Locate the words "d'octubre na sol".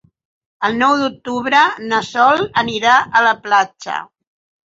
1.01-2.41